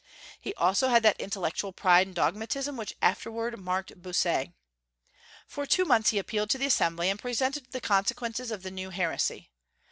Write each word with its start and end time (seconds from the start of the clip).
He 0.39 0.55
also 0.55 0.87
had 0.87 1.03
that 1.03 1.21
intellectual 1.21 1.71
pride 1.71 2.07
and 2.07 2.15
dogmatism 2.15 2.75
which 2.75 2.95
afterward 3.03 3.59
marked 3.59 4.01
Bossuet. 4.01 4.51
For 5.45 5.67
two 5.67 5.85
months 5.85 6.09
he 6.09 6.17
appealed 6.17 6.49
to 6.49 6.57
the 6.57 6.65
assembly, 6.65 7.07
and 7.07 7.19
presented 7.19 7.67
the 7.71 7.81
consequences 7.81 8.49
of 8.49 8.63
the 8.63 8.71
new 8.71 8.89
heresy. 8.89 9.51